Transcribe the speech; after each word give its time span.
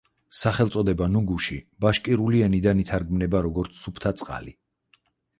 სახელწოდება 0.35 1.07
„ნუგუში“ 1.15 1.57
ბაშკირული 1.85 2.41
ენიდან 2.45 2.81
ითარგმნება 2.83 3.41
როგორც 3.49 3.77
„სუფთა 3.83 4.13
წყალი“. 4.23 4.55